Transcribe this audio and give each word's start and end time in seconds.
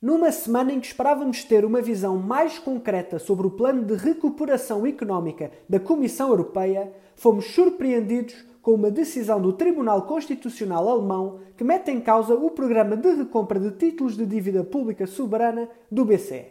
Numa 0.00 0.30
semana 0.30 0.72
em 0.72 0.78
que 0.78 0.86
esperávamos 0.86 1.42
ter 1.42 1.64
uma 1.64 1.82
visão 1.82 2.16
mais 2.16 2.56
concreta 2.56 3.18
sobre 3.18 3.48
o 3.48 3.50
plano 3.50 3.84
de 3.84 3.96
recuperação 3.96 4.86
económica 4.86 5.50
da 5.68 5.80
Comissão 5.80 6.28
Europeia, 6.28 6.92
fomos 7.16 7.46
surpreendidos 7.46 8.46
com 8.62 8.74
uma 8.74 8.92
decisão 8.92 9.42
do 9.42 9.52
Tribunal 9.52 10.02
Constitucional 10.02 10.88
Alemão 10.88 11.40
que 11.56 11.64
mete 11.64 11.90
em 11.90 12.00
causa 12.00 12.34
o 12.34 12.48
programa 12.52 12.96
de 12.96 13.12
recompra 13.12 13.58
de 13.58 13.72
títulos 13.72 14.16
de 14.16 14.24
dívida 14.24 14.62
pública 14.62 15.04
soberana 15.04 15.68
do 15.90 16.04
BCE. 16.04 16.46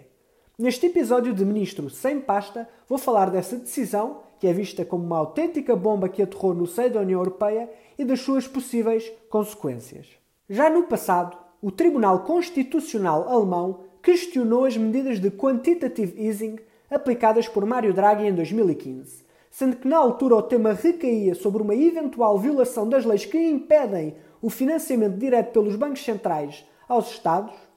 Neste 0.60 0.88
episódio 0.88 1.34
de 1.34 1.46
Ministro 1.46 1.90
Sem 1.90 2.20
Pasta, 2.20 2.68
vou 2.86 2.98
falar 2.98 3.30
dessa 3.30 3.56
decisão, 3.56 4.24
que 4.42 4.48
é 4.48 4.52
vista 4.52 4.84
como 4.84 5.06
uma 5.06 5.20
autêntica 5.20 5.74
bomba 5.74 6.10
que 6.10 6.22
aterrou 6.22 6.54
no 6.54 6.68
seio 6.68 6.92
da 6.92 7.00
União 7.00 7.22
Europeia, 7.22 7.70
e 7.98 8.04
das 8.04 8.20
suas 8.20 8.46
possíveis 8.46 9.10
consequências. 9.30 10.08
Já 10.50 10.70
no 10.70 10.84
passado, 10.84 11.47
o 11.62 11.72
Tribunal 11.72 12.20
Constitucional 12.20 13.28
alemão 13.30 13.82
questionou 14.02 14.66
as 14.66 14.78
medidas 14.78 15.20
de 15.20 15.32
quantitative 15.32 16.14
easing 16.22 16.58
aplicadas 16.90 17.48
por 17.48 17.66
Mário 17.66 17.94
Draghi 17.94 18.28
em 18.28 18.34
2015, 18.34 19.26
sendo 19.50 19.78
que 19.78 19.88
na 19.88 19.98
altura 19.98 20.36
o 20.36 20.44
tema 20.44 20.74
recaía 20.74 21.36
sobre 21.36 21.62
uma 21.62 21.76
eventual 21.76 22.38
violação 22.38 22.88
das 22.88 23.06
leis 23.06 23.26
que 23.26 23.38
impedem 23.38 24.16
o 24.42 24.50
financiamento 24.50 25.18
direto 25.18 25.52
pelos 25.52 25.76
bancos 25.76 26.04
centrais 26.04 26.66
aos 26.88 27.10
Estados 27.12 27.68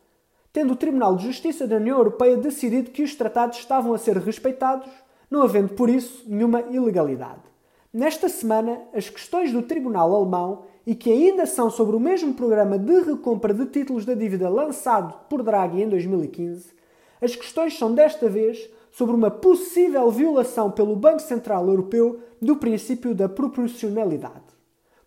tendo 0.52 0.72
o 0.72 0.76
Tribunal 0.76 1.16
de 1.16 1.26
Justiça 1.26 1.66
da 1.66 1.76
União 1.76 1.96
Europeia 1.96 2.36
decidido 2.36 2.90
que 2.90 3.02
os 3.02 3.14
tratados 3.14 3.58
estavam 3.58 3.94
a 3.94 3.98
ser 3.98 4.16
respeitados, 4.16 4.90
não 5.30 5.42
havendo 5.42 5.74
por 5.74 5.88
isso 5.88 6.24
nenhuma 6.26 6.62
ilegalidade. 6.62 7.42
Nesta 7.92 8.28
semana, 8.28 8.80
as 8.92 9.08
questões 9.08 9.52
do 9.52 9.62
Tribunal 9.62 10.14
Alemão 10.14 10.64
e 10.86 10.94
que 10.94 11.10
ainda 11.10 11.46
são 11.46 11.70
sobre 11.70 11.94
o 11.94 12.00
mesmo 12.00 12.34
programa 12.34 12.78
de 12.78 13.00
recompra 13.02 13.52
de 13.52 13.66
títulos 13.66 14.04
da 14.04 14.14
dívida 14.14 14.48
lançado 14.48 15.14
por 15.28 15.42
Draghi 15.42 15.82
em 15.82 15.88
2015, 15.88 16.70
as 17.20 17.36
questões 17.36 17.78
são 17.78 17.94
desta 17.94 18.28
vez 18.28 18.68
sobre 18.90 19.14
uma 19.14 19.30
possível 19.30 20.10
violação 20.10 20.70
pelo 20.70 20.96
Banco 20.96 21.20
Central 21.20 21.66
Europeu 21.66 22.20
do 22.40 22.56
princípio 22.56 23.14
da 23.14 23.28
proporcionalidade. 23.28 24.44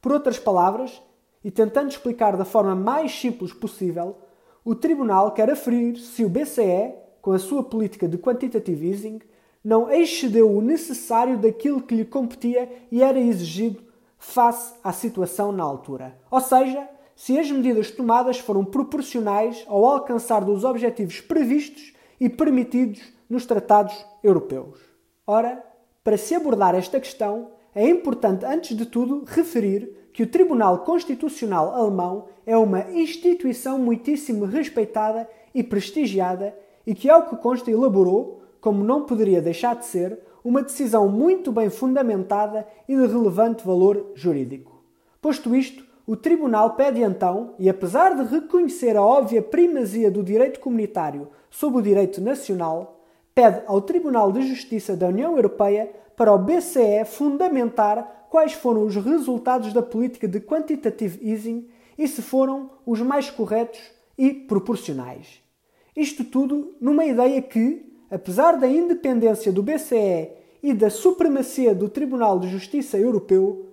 Por 0.01 0.11
outras 0.11 0.37
palavras, 0.37 1.01
e 1.43 1.51
tentando 1.51 1.89
explicar 1.89 2.37
da 2.37 2.45
forma 2.45 2.75
mais 2.75 3.11
simples 3.11 3.51
possível, 3.51 4.17
o 4.63 4.75
Tribunal 4.75 5.31
quer 5.31 5.49
aferir 5.49 5.97
se 5.97 6.23
o 6.23 6.29
BCE, 6.29 6.93
com 7.21 7.31
a 7.31 7.39
sua 7.39 7.63
política 7.63 8.07
de 8.07 8.17
quantitative 8.17 8.89
easing, 8.89 9.19
não 9.63 9.91
excedeu 9.91 10.49
o 10.49 10.61
necessário 10.61 11.37
daquilo 11.37 11.81
que 11.81 11.95
lhe 11.95 12.05
competia 12.05 12.69
e 12.91 13.01
era 13.01 13.19
exigido 13.19 13.81
face 14.23 14.73
à 14.83 14.93
situação 14.93 15.51
na 15.51 15.63
altura. 15.63 16.17
Ou 16.31 16.39
seja, 16.39 16.87
se 17.15 17.37
as 17.37 17.51
medidas 17.51 17.91
tomadas 17.91 18.39
foram 18.39 18.63
proporcionais 18.63 19.63
ao 19.67 19.85
alcançar 19.85 20.43
dos 20.43 20.63
objetivos 20.63 21.19
previstos 21.19 21.93
e 22.19 22.29
permitidos 22.29 23.01
nos 23.29 23.45
tratados 23.45 23.93
europeus. 24.23 24.79
Ora, 25.27 25.61
para 26.03 26.17
se 26.17 26.33
abordar 26.33 26.73
esta 26.73 26.99
questão, 26.99 27.51
é 27.75 27.87
importante, 27.87 28.45
antes 28.45 28.75
de 28.75 28.85
tudo, 28.85 29.23
referir 29.27 30.09
que 30.13 30.23
o 30.23 30.27
Tribunal 30.27 30.79
Constitucional 30.79 31.73
Alemão 31.73 32.27
é 32.45 32.55
uma 32.57 32.91
instituição 32.91 33.77
muitíssimo 33.77 34.45
respeitada 34.45 35.29
e 35.53 35.61
prestigiada 35.61 36.57
e 36.87 36.95
que, 36.95 37.09
ao 37.09 37.27
que 37.27 37.35
consta, 37.35 37.69
elaborou, 37.69 38.41
como 38.61 38.83
não 38.83 39.03
poderia 39.03 39.41
deixar 39.41 39.75
de 39.75 39.85
ser, 39.85 40.17
uma 40.43 40.61
decisão 40.61 41.07
muito 41.07 41.51
bem 41.51 41.69
fundamentada 41.69 42.67
e 42.87 42.95
de 42.95 43.07
relevante 43.07 43.65
valor 43.65 44.11
jurídico. 44.15 44.83
Posto 45.21 45.55
isto, 45.55 45.83
o 46.05 46.17
Tribunal 46.17 46.71
pede 46.71 47.01
então, 47.01 47.53
e 47.57 47.69
apesar 47.69 48.13
de 48.13 48.23
reconhecer 48.23 48.97
a 48.97 49.01
óbvia 49.01 49.41
primazia 49.41 50.11
do 50.11 50.21
direito 50.21 50.59
comunitário 50.59 51.29
sobre 51.49 51.79
o 51.79 51.81
direito 51.81 52.19
nacional, 52.19 53.05
pede 53.33 53.61
ao 53.65 53.81
Tribunal 53.81 54.31
de 54.31 54.41
Justiça 54.41 54.97
da 54.97 55.07
União 55.07 55.35
Europeia 55.35 55.89
para 56.17 56.33
o 56.33 56.37
BCE 56.37 57.05
fundamentar 57.05 58.27
quais 58.29 58.51
foram 58.51 58.85
os 58.85 58.95
resultados 58.95 59.71
da 59.71 59.81
política 59.81 60.27
de 60.27 60.39
quantitative 60.39 61.19
easing 61.27 61.67
e 61.97 62.07
se 62.07 62.21
foram 62.21 62.69
os 62.85 62.99
mais 62.99 63.29
corretos 63.29 63.79
e 64.17 64.33
proporcionais. 64.33 65.41
Isto 65.95 66.23
tudo 66.23 66.75
numa 66.81 67.05
ideia 67.05 67.41
que, 67.41 67.92
apesar 68.13 68.57
da 68.57 68.67
independência 68.67 69.51
do 69.51 69.63
BCE 69.63 70.29
e 70.61 70.73
da 70.73 70.89
supremacia 70.89 71.73
do 71.73 71.89
Tribunal 71.89 72.39
de 72.39 72.47
Justiça 72.47 72.97
Europeu, 72.97 73.69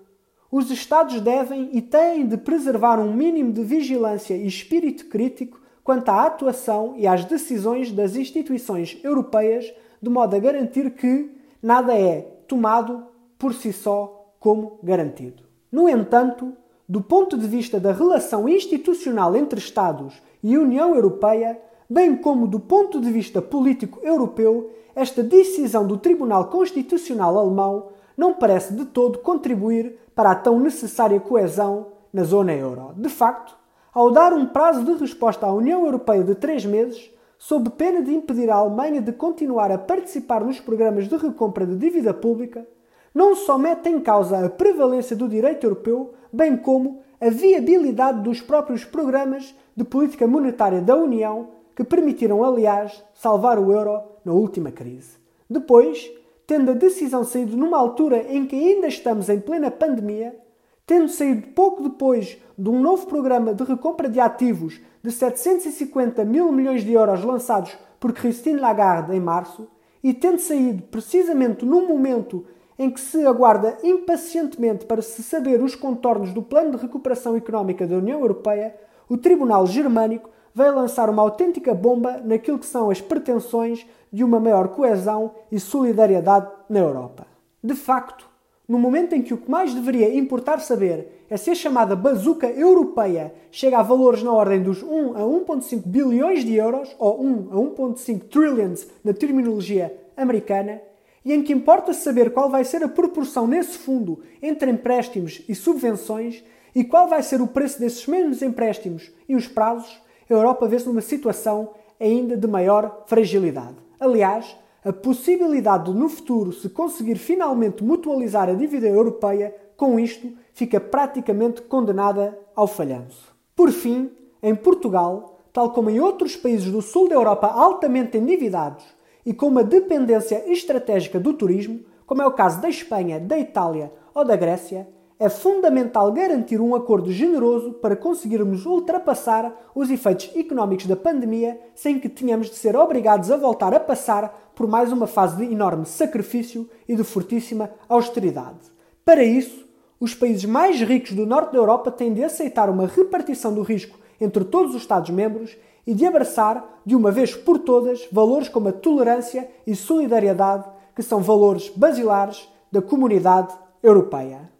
os 0.51 0.71
Estados 0.71 1.21
devem 1.21 1.69
e 1.73 1.83
têm 1.83 2.27
de 2.27 2.39
preservar 2.39 2.99
um 2.99 3.13
mínimo 3.13 3.53
de 3.53 3.63
vigilância 3.63 4.35
e 4.35 4.47
espírito 4.47 5.07
crítico 5.07 5.61
quanto 5.85 6.09
à 6.09 6.27
atuação 6.27 6.95
e 6.97 7.07
às 7.07 7.25
decisões 7.25 7.93
das 7.93 8.17
instituições 8.17 8.99
europeias, 9.05 9.73
de 10.01 10.09
modo 10.09 10.35
a 10.35 10.39
garantir 10.39 10.91
que 10.93 11.31
nada 11.63 11.95
é 11.95 12.23
tomado 12.49 13.05
por 13.39 13.53
si 13.53 13.73
só 13.73 14.35
como 14.41 14.79
garantido. 14.83 15.43
No 15.71 15.89
entanto, 15.89 16.53
do 16.89 17.03
ponto 17.03 17.37
de 17.37 17.47
vista 17.47 17.79
da 17.79 17.93
relação 17.93 18.49
institucional 18.49 19.37
entre 19.37 19.61
Estados 19.61 20.21
e 20.43 20.57
União 20.57 20.95
Europeia, 20.95 21.61
bem 21.91 22.17
como 22.17 22.47
do 22.47 22.61
ponto 22.61 23.01
de 23.01 23.11
vista 23.11 23.43
político 23.43 23.99
europeu, 24.05 24.71
esta 24.95 25.25
decisão 25.25 25.85
do 25.85 25.97
Tribunal 25.97 26.47
Constitucional 26.47 27.37
Alemão 27.37 27.89
não 28.17 28.33
parece 28.33 28.73
de 28.73 28.85
todo 28.85 29.19
contribuir 29.19 29.99
para 30.15 30.31
a 30.31 30.35
tão 30.37 30.61
necessária 30.61 31.19
coesão 31.19 31.89
na 32.13 32.23
zona 32.23 32.53
euro. 32.53 32.93
De 32.97 33.09
facto, 33.09 33.57
ao 33.93 34.13
dar 34.13 34.33
um 34.33 34.47
prazo 34.47 34.85
de 34.85 34.93
resposta 35.01 35.47
à 35.47 35.53
União 35.53 35.85
Europeia 35.85 36.23
de 36.23 36.37
três 36.37 36.65
meses, 36.65 37.11
sob 37.37 37.71
pena 37.71 38.03
de 38.03 38.15
impedir 38.15 38.51
a 38.51 38.57
Alemanha 38.57 39.01
de 39.01 39.13
continuar 39.13 39.73
a 39.73 39.79
participar 39.79 40.45
nos 40.45 40.61
programas 40.61 41.09
de 41.09 41.17
recompra 41.17 41.67
de 41.67 41.77
dívida 41.77 42.15
pública, 42.15 42.65
não 43.13 43.35
só 43.35 43.59
mete 43.59 43.89
em 43.89 43.99
causa 43.99 44.45
a 44.45 44.49
prevalência 44.49 45.17
do 45.17 45.29
direito 45.29 45.65
europeu, 45.65 46.13
bem 46.33 46.57
como 46.57 47.01
a 47.21 47.31
viabilidade 47.31 48.23
dos 48.23 48.41
próprios 48.41 48.85
programas 48.85 49.55
de 49.75 49.83
política 49.83 50.27
monetária 50.27 50.81
da 50.81 50.95
União, 50.95 51.49
que 51.81 51.85
permitiram, 51.85 52.45
aliás, 52.45 53.03
salvar 53.15 53.59
o 53.59 53.73
euro 53.73 54.03
na 54.23 54.35
última 54.35 54.71
crise. 54.71 55.17
Depois, 55.49 56.13
tendo 56.47 56.73
a 56.73 56.75
decisão 56.75 57.25
saído 57.25 57.57
numa 57.57 57.79
altura 57.79 58.27
em 58.29 58.45
que 58.45 58.55
ainda 58.55 58.87
estamos 58.87 59.31
em 59.31 59.41
plena 59.41 59.71
pandemia, 59.71 60.39
tendo 60.87 61.09
saído 61.09 61.49
pouco 61.55 61.83
depois 61.83 62.37
de 62.59 62.69
um 62.69 62.79
novo 62.79 63.07
programa 63.07 63.55
de 63.55 63.65
recompra 63.65 64.11
de 64.11 64.21
ativos 64.21 64.79
de 65.03 65.11
750 65.11 66.23
mil 66.23 66.53
milhões 66.53 66.85
de 66.85 66.93
euros 66.93 67.25
lançados 67.25 67.79
por 67.99 68.13
Christine 68.13 68.61
Lagarde 68.61 69.17
em 69.17 69.21
março, 69.21 69.67
e 70.05 70.13
tendo 70.13 70.39
saído 70.39 70.83
precisamente 70.83 71.65
num 71.65 71.89
momento 71.89 72.45
em 72.79 72.91
que 72.91 73.01
se 73.01 73.25
aguarda 73.25 73.79
impacientemente 73.83 74.85
para 74.85 75.01
se 75.01 75.23
saber 75.23 75.63
os 75.63 75.75
contornos 75.75 76.35
do 76.35 76.43
Plano 76.43 76.73
de 76.73 76.83
Recuperação 76.83 77.39
Económica 77.39 77.87
da 77.87 77.97
União 77.97 78.21
Europeia, 78.21 78.77
o 79.09 79.17
Tribunal 79.17 79.67
Germânico 79.67 80.29
veio 80.61 80.75
lançar 80.75 81.09
uma 81.09 81.23
autêntica 81.23 81.73
bomba 81.73 82.21
naquilo 82.23 82.59
que 82.59 82.67
são 82.67 82.91
as 82.91 83.01
pretensões 83.01 83.87
de 84.13 84.23
uma 84.23 84.39
maior 84.39 84.69
coesão 84.69 85.33
e 85.51 85.59
solidariedade 85.59 86.49
na 86.69 86.81
Europa. 86.81 87.27
De 87.65 87.75
facto, 87.75 88.29
no 88.69 88.79
momento 88.79 89.15
em 89.15 89.23
que 89.23 89.33
o 89.33 89.39
que 89.39 89.51
mais 89.51 89.73
deveria 89.73 90.15
importar 90.15 90.61
saber 90.61 91.25
é 91.31 91.37
se 91.39 91.51
a 91.51 91.55
chamada 91.55 91.97
bazuca 91.97 92.47
europeia 92.47 93.33
chega 93.51 93.79
a 93.79 93.83
valores 93.83 94.23
na 94.23 94.33
ordem 94.33 94.63
dos 94.63 94.83
1 94.83 95.17
a 95.17 95.21
1,5 95.21 95.83
bilhões 95.87 96.45
de 96.45 96.55
euros, 96.57 96.95
ou 96.99 97.25
1 97.25 97.49
a 97.51 97.55
1,5 97.55 98.21
trillions 98.29 98.87
na 99.03 99.15
terminologia 99.15 99.97
americana, 100.15 100.83
e 101.25 101.33
em 101.33 101.43
que 101.43 101.55
importa 101.55 101.95
saber 101.95 102.33
qual 102.33 102.51
vai 102.51 102.65
ser 102.65 102.83
a 102.85 102.89
proporção 102.89 103.47
nesse 103.47 103.79
fundo 103.79 104.21
entre 104.43 104.71
empréstimos 104.71 105.43
e 105.49 105.55
subvenções 105.55 106.45
e 106.75 106.85
qual 106.85 107.09
vai 107.09 107.23
ser 107.23 107.41
o 107.41 107.47
preço 107.47 107.81
desses 107.81 108.07
mesmos 108.07 108.43
empréstimos 108.43 109.11
e 109.29 109.35
os 109.35 109.49
prazos, 109.49 110.01
a 110.33 110.37
Europa 110.37 110.67
vê-se 110.67 110.87
numa 110.87 111.01
situação 111.01 111.71
ainda 111.99 112.37
de 112.37 112.47
maior 112.47 113.05
fragilidade. 113.07 113.77
Aliás, 113.99 114.57
a 114.85 114.93
possibilidade 114.93 115.93
de 115.93 115.99
no 115.99 116.09
futuro 116.09 116.53
se 116.53 116.69
conseguir 116.71 117.17
finalmente 117.17 117.85
mutualizar 117.85 118.49
a 118.49 118.55
dívida 118.55 118.89
europeia, 118.89 119.55
com 119.77 119.99
isto, 119.99 120.33
fica 120.55 120.81
praticamente 120.81 121.63
condenada 121.63 122.39
ao 122.57 122.67
falhanço. 122.67 123.35
Por 123.55 123.71
fim, 123.71 124.11
em 124.43 124.55
Portugal, 124.55 125.39
tal 125.53 125.71
como 125.73 125.91
em 125.91 126.01
outros 126.01 126.37
países 126.37 126.71
do 126.71 126.81
sul 126.81 127.09
da 127.09 127.15
Europa 127.15 127.49
altamente 127.49 128.17
endividados, 128.17 128.85
e 129.25 129.35
com 129.35 129.49
uma 129.49 129.63
dependência 129.63 130.51
estratégica 130.51 131.21
do 131.21 131.35
turismo, 131.35 131.81
como 132.07 132.23
é 132.23 132.27
o 132.27 132.33
caso 132.33 132.61
da 132.61 132.69
Espanha, 132.69 133.21
da 133.21 133.39
Itália 133.39 133.93
ou 134.15 134.25
da 134.25 134.35
Grécia, 134.35 134.89
é 135.21 135.29
fundamental 135.29 136.11
garantir 136.13 136.63
um 136.63 136.75
acordo 136.75 137.13
generoso 137.13 137.75
para 137.75 137.95
conseguirmos 137.95 138.65
ultrapassar 138.65 139.55
os 139.75 139.91
efeitos 139.91 140.35
económicos 140.35 140.87
da 140.87 140.97
pandemia 140.97 141.61
sem 141.75 142.01
que 142.01 142.09
tenhamos 142.09 142.49
de 142.49 142.57
ser 142.57 142.75
obrigados 142.75 143.31
a 143.31 143.37
voltar 143.37 143.75
a 143.75 143.79
passar 143.79 144.51
por 144.57 144.67
mais 144.67 144.91
uma 144.91 145.07
fase 145.07 145.37
de 145.37 145.53
enorme 145.53 145.85
sacrifício 145.85 146.67
e 146.89 146.97
de 146.97 147.05
fortíssima 147.05 147.71
austeridade. 147.87 148.73
Para 149.05 149.23
isso, 149.23 149.69
os 150.01 150.15
países 150.15 150.47
mais 150.47 150.81
ricos 150.81 151.13
do 151.13 151.27
norte 151.27 151.53
da 151.53 151.59
Europa 151.59 151.91
têm 151.91 152.15
de 152.15 152.25
aceitar 152.25 152.71
uma 152.71 152.87
repartição 152.87 153.53
do 153.53 153.61
risco 153.61 153.99
entre 154.19 154.43
todos 154.43 154.75
os 154.75 154.81
Estados-membros 154.81 155.55
e 155.87 155.93
de 155.93 156.07
abraçar, 156.07 156.81
de 156.87 156.97
uma 156.97 157.11
vez 157.11 157.35
por 157.35 157.59
todas, 157.59 158.09
valores 158.11 158.49
como 158.49 158.69
a 158.69 158.73
tolerância 158.73 159.51
e 159.67 159.77
solidariedade, 159.77 160.65
que 160.97 161.03
são 161.03 161.21
valores 161.21 161.69
basilares 161.69 162.49
da 162.73 162.81
comunidade 162.81 163.53
europeia. 163.83 164.60